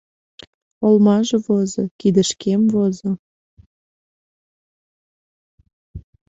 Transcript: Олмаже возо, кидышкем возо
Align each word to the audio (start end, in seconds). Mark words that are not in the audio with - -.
Олмаже 0.87 1.37
возо, 1.45 1.83
кидышкем 1.99 2.61
возо 2.73 3.11